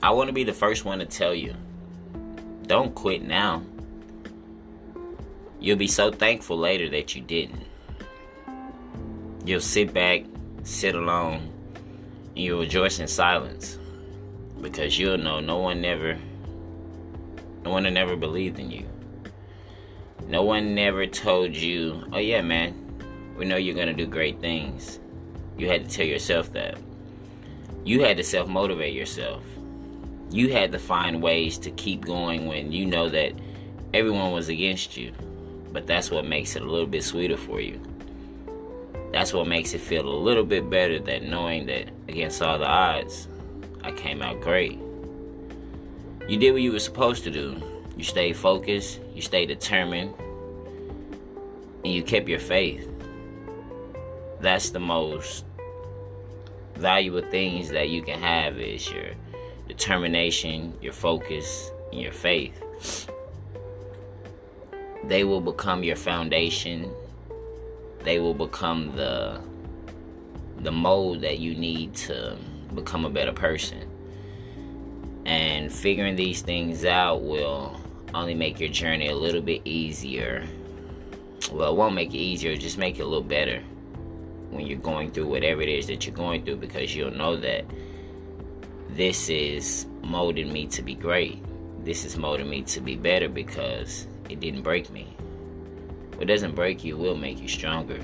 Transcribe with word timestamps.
I 0.00 0.10
want 0.10 0.28
to 0.28 0.32
be 0.32 0.44
the 0.44 0.52
first 0.52 0.84
one 0.84 1.00
to 1.00 1.06
tell 1.06 1.34
you 1.34 1.54
don't 2.68 2.94
quit 2.94 3.22
now. 3.22 3.62
You'll 5.58 5.78
be 5.78 5.88
so 5.88 6.12
thankful 6.12 6.58
later 6.58 6.88
that 6.90 7.16
you 7.16 7.22
didn't. 7.22 7.64
You'll 9.44 9.60
sit 9.60 9.92
back, 9.92 10.24
sit 10.62 10.94
alone, 10.94 11.50
and 12.28 12.38
you'll 12.38 12.60
rejoice 12.60 13.00
in 13.00 13.08
silence 13.08 13.78
because 14.60 14.98
you'll 14.98 15.18
know 15.18 15.40
no 15.40 15.58
one 15.58 15.80
never, 15.80 16.18
no 17.64 17.70
one 17.70 17.92
never 17.92 18.14
believed 18.14 18.60
in 18.60 18.70
you. 18.70 18.86
No 20.28 20.42
one 20.42 20.74
never 20.74 21.06
told 21.06 21.56
you, 21.56 22.04
oh 22.12 22.18
yeah, 22.18 22.42
man, 22.42 22.74
we 23.36 23.46
know 23.46 23.56
you're 23.56 23.74
gonna 23.74 23.94
do 23.94 24.06
great 24.06 24.40
things. 24.40 25.00
You 25.56 25.68
had 25.68 25.88
to 25.88 25.90
tell 25.90 26.06
yourself 26.06 26.52
that. 26.52 26.78
You 27.84 28.02
had 28.02 28.18
to 28.18 28.22
self 28.22 28.48
motivate 28.48 28.94
yourself. 28.94 29.42
You 30.30 30.52
had 30.52 30.72
to 30.72 30.78
find 30.78 31.22
ways 31.22 31.58
to 31.58 31.70
keep 31.70 32.04
going 32.04 32.46
when 32.46 32.70
you 32.70 32.84
know 32.84 33.08
that 33.08 33.32
everyone 33.94 34.32
was 34.32 34.48
against 34.48 34.96
you. 34.96 35.12
But 35.72 35.86
that's 35.86 36.10
what 36.10 36.26
makes 36.26 36.56
it 36.56 36.62
a 36.62 36.66
little 36.66 36.86
bit 36.86 37.04
sweeter 37.04 37.36
for 37.36 37.60
you. 37.60 37.80
That's 39.12 39.32
what 39.32 39.46
makes 39.46 39.72
it 39.72 39.80
feel 39.80 40.06
a 40.06 40.10
little 40.10 40.44
bit 40.44 40.68
better 40.68 40.98
than 40.98 41.30
knowing 41.30 41.66
that 41.66 41.88
against 42.08 42.42
all 42.42 42.58
the 42.58 42.66
odds, 42.66 43.26
I 43.82 43.92
came 43.92 44.20
out 44.20 44.40
great. 44.40 44.78
You 46.28 46.36
did 46.38 46.52
what 46.52 46.60
you 46.60 46.72
were 46.72 46.78
supposed 46.78 47.24
to 47.24 47.30
do. 47.30 47.62
You 47.96 48.04
stayed 48.04 48.36
focused, 48.36 49.00
you 49.14 49.22
stayed 49.22 49.46
determined, 49.46 50.14
and 51.84 51.92
you 51.92 52.02
kept 52.02 52.28
your 52.28 52.38
faith. 52.38 52.86
That's 54.40 54.70
the 54.70 54.78
most 54.78 55.44
valuable 56.74 57.22
things 57.30 57.70
that 57.70 57.88
you 57.88 58.02
can 58.02 58.20
have 58.20 58.58
is 58.58 58.88
your 58.90 59.14
determination, 59.78 60.76
your 60.82 60.92
focus, 60.92 61.70
and 61.92 62.00
your 62.00 62.12
faith. 62.12 63.08
They 65.04 65.22
will 65.22 65.40
become 65.40 65.84
your 65.84 65.94
foundation. 65.94 66.90
They 68.02 68.18
will 68.18 68.34
become 68.34 68.94
the 68.96 69.40
the 70.58 70.72
mold 70.72 71.20
that 71.20 71.38
you 71.38 71.54
need 71.54 71.94
to 71.94 72.36
become 72.74 73.04
a 73.04 73.10
better 73.10 73.32
person. 73.32 73.88
And 75.24 75.72
figuring 75.72 76.16
these 76.16 76.42
things 76.42 76.84
out 76.84 77.22
will 77.22 77.80
only 78.12 78.34
make 78.34 78.58
your 78.58 78.70
journey 78.70 79.08
a 79.08 79.14
little 79.14 79.40
bit 79.40 79.62
easier. 79.64 80.44
Well, 81.52 81.70
it 81.70 81.76
won't 81.76 81.94
make 81.94 82.12
it 82.12 82.18
easier, 82.18 82.56
just 82.56 82.76
make 82.76 82.98
it 82.98 83.02
a 83.02 83.06
little 83.06 83.22
better 83.22 83.62
when 84.50 84.66
you're 84.66 84.80
going 84.80 85.12
through 85.12 85.28
whatever 85.28 85.62
it 85.62 85.68
is 85.68 85.86
that 85.86 86.04
you're 86.04 86.16
going 86.16 86.44
through 86.44 86.56
because 86.56 86.96
you'll 86.96 87.12
know 87.12 87.36
that 87.36 87.64
this 88.90 89.28
is 89.28 89.86
molding 90.02 90.52
me 90.52 90.66
to 90.68 90.82
be 90.82 90.94
great. 90.94 91.42
This 91.84 92.04
is 92.04 92.16
molding 92.16 92.48
me 92.48 92.62
to 92.62 92.80
be 92.80 92.96
better 92.96 93.28
because 93.28 94.06
it 94.28 94.40
didn't 94.40 94.62
break 94.62 94.90
me. 94.90 95.06
What 96.16 96.26
doesn't 96.26 96.54
break 96.54 96.84
you 96.84 96.96
will 96.96 97.16
make 97.16 97.40
you 97.40 97.48
stronger 97.48 98.00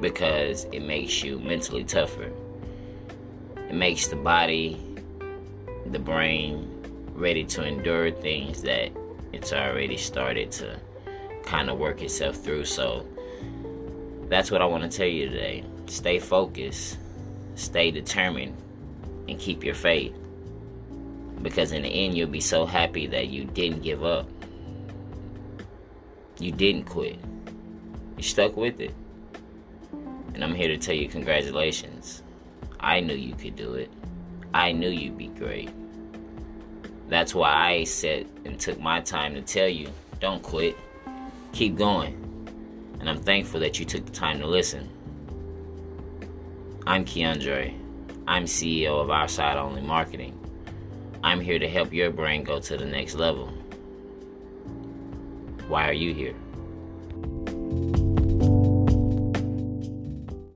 because 0.00 0.64
it 0.72 0.80
makes 0.80 1.22
you 1.22 1.38
mentally 1.38 1.84
tougher. 1.84 2.32
It 3.68 3.74
makes 3.74 4.08
the 4.08 4.16
body, 4.16 4.80
the 5.86 5.98
brain 5.98 6.68
ready 7.14 7.44
to 7.44 7.64
endure 7.64 8.10
things 8.10 8.62
that 8.62 8.90
it's 9.32 9.52
already 9.52 9.96
started 9.96 10.50
to 10.52 10.78
kind 11.44 11.68
of 11.68 11.78
work 11.78 12.02
itself 12.02 12.36
through. 12.36 12.64
So 12.64 13.06
that's 14.28 14.50
what 14.50 14.62
I 14.62 14.64
want 14.64 14.90
to 14.90 14.96
tell 14.96 15.06
you 15.06 15.28
today. 15.28 15.64
Stay 15.86 16.18
focused, 16.18 16.98
stay 17.54 17.90
determined, 17.90 18.56
and 19.28 19.38
keep 19.38 19.64
your 19.64 19.74
faith. 19.74 20.14
Because 21.42 21.72
in 21.72 21.82
the 21.82 21.88
end, 21.88 22.16
you'll 22.16 22.28
be 22.28 22.40
so 22.40 22.66
happy 22.66 23.06
that 23.08 23.28
you 23.28 23.44
didn't 23.44 23.82
give 23.82 24.04
up. 24.04 24.28
You 26.38 26.52
didn't 26.52 26.84
quit. 26.84 27.18
You 28.16 28.22
stuck 28.22 28.56
with 28.56 28.80
it. 28.80 28.94
And 30.34 30.42
I'm 30.42 30.54
here 30.54 30.68
to 30.68 30.78
tell 30.78 30.94
you 30.94 31.08
congratulations. 31.08 32.22
I 32.80 33.00
knew 33.00 33.14
you 33.14 33.34
could 33.34 33.56
do 33.56 33.74
it. 33.74 33.90
I 34.54 34.72
knew 34.72 34.88
you'd 34.88 35.18
be 35.18 35.28
great. 35.28 35.70
That's 37.08 37.34
why 37.34 37.52
I 37.52 37.84
said 37.84 38.26
and 38.44 38.58
took 38.58 38.80
my 38.80 39.00
time 39.00 39.34
to 39.34 39.42
tell 39.42 39.68
you 39.68 39.88
don't 40.20 40.42
quit. 40.42 40.76
Keep 41.52 41.76
going. 41.76 42.18
And 43.00 43.10
I'm 43.10 43.20
thankful 43.20 43.60
that 43.60 43.78
you 43.78 43.84
took 43.84 44.06
the 44.06 44.12
time 44.12 44.38
to 44.40 44.46
listen. 44.46 44.88
I'm 46.86 47.04
Keandre. 47.04 47.81
I'm 48.26 48.44
CEO 48.44 49.02
of 49.02 49.10
Our 49.10 49.26
Side 49.26 49.56
Only 49.56 49.80
Marketing. 49.82 50.38
I'm 51.24 51.40
here 51.40 51.58
to 51.58 51.68
help 51.68 51.92
your 51.92 52.12
brain 52.12 52.44
go 52.44 52.60
to 52.60 52.76
the 52.76 52.84
next 52.84 53.16
level. 53.16 53.48
Why 55.66 55.88
are 55.88 55.92
you 55.92 56.14
here? 56.14 56.34